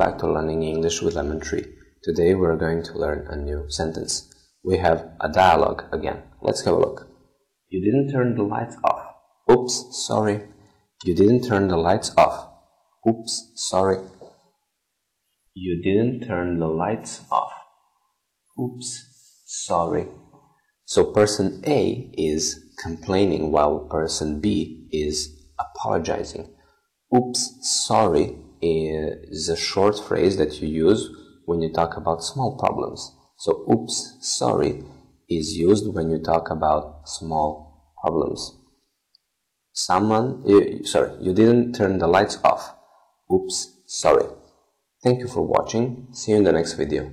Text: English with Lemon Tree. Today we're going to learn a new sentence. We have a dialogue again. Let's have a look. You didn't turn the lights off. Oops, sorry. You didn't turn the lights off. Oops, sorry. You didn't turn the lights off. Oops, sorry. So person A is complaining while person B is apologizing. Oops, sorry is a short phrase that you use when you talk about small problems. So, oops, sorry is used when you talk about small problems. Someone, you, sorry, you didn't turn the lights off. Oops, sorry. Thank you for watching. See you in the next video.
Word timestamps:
English 0.00 1.02
with 1.02 1.16
Lemon 1.16 1.38
Tree. 1.38 1.66
Today 2.02 2.34
we're 2.34 2.56
going 2.56 2.82
to 2.84 2.98
learn 2.98 3.26
a 3.28 3.36
new 3.36 3.66
sentence. 3.68 4.32
We 4.64 4.78
have 4.78 5.10
a 5.20 5.28
dialogue 5.28 5.84
again. 5.92 6.22
Let's 6.40 6.64
have 6.64 6.74
a 6.74 6.78
look. 6.78 7.08
You 7.68 7.84
didn't 7.84 8.10
turn 8.10 8.34
the 8.34 8.42
lights 8.42 8.76
off. 8.84 9.14
Oops, 9.50 10.06
sorry. 10.06 10.44
You 11.04 11.14
didn't 11.14 11.46
turn 11.46 11.68
the 11.68 11.76
lights 11.76 12.10
off. 12.16 12.48
Oops, 13.06 13.52
sorry. 13.56 13.98
You 15.54 15.82
didn't 15.82 16.26
turn 16.26 16.58
the 16.58 16.68
lights 16.68 17.20
off. 17.30 17.52
Oops, 18.58 19.44
sorry. 19.46 20.06
So 20.86 21.12
person 21.12 21.62
A 21.66 22.10
is 22.14 22.64
complaining 22.82 23.52
while 23.52 23.80
person 23.90 24.40
B 24.40 24.88
is 24.90 25.48
apologizing. 25.58 26.54
Oops, 27.14 27.58
sorry 27.60 28.36
is 28.62 29.48
a 29.48 29.56
short 29.56 29.98
phrase 29.98 30.36
that 30.36 30.62
you 30.62 30.68
use 30.68 31.10
when 31.44 31.60
you 31.60 31.72
talk 31.72 31.96
about 31.96 32.22
small 32.22 32.56
problems. 32.56 33.14
So, 33.36 33.66
oops, 33.70 34.18
sorry 34.20 34.84
is 35.28 35.56
used 35.56 35.92
when 35.92 36.10
you 36.10 36.18
talk 36.18 36.50
about 36.50 37.08
small 37.08 37.94
problems. 38.00 38.58
Someone, 39.72 40.42
you, 40.46 40.84
sorry, 40.84 41.12
you 41.20 41.32
didn't 41.32 41.74
turn 41.74 41.98
the 41.98 42.06
lights 42.06 42.38
off. 42.44 42.74
Oops, 43.32 43.80
sorry. 43.86 44.26
Thank 45.02 45.20
you 45.20 45.28
for 45.28 45.42
watching. 45.42 46.08
See 46.12 46.32
you 46.32 46.38
in 46.38 46.44
the 46.44 46.52
next 46.52 46.74
video. 46.74 47.10